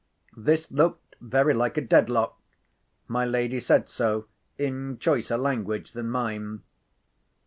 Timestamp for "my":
3.07-3.23